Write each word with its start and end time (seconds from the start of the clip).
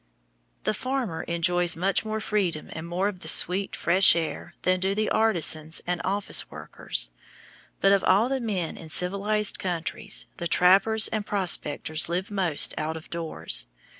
The 0.63 0.73
farmer 0.73 1.21
enjoys 1.21 1.75
much 1.75 2.03
more 2.03 2.19
freedom 2.19 2.71
and 2.73 2.87
more 2.87 3.07
of 3.07 3.19
the 3.19 3.27
sweet 3.27 3.75
fresh 3.75 4.15
air 4.15 4.55
than 4.63 4.79
do 4.79 4.95
the 4.95 5.11
artisans 5.11 5.79
and 5.85 6.01
office 6.03 6.49
workers; 6.49 7.11
but 7.81 7.91
of 7.91 8.03
all 8.05 8.27
the 8.27 8.39
men 8.41 8.77
in 8.77 8.89
civilized 8.89 9.59
countries 9.59 10.25
the 10.37 10.47
trappers 10.47 11.07
and 11.09 11.23
prospectors 11.23 12.09
live 12.09 12.31
most 12.31 12.73
out 12.79 12.97
of 12.97 13.11
doors. 13.11 13.67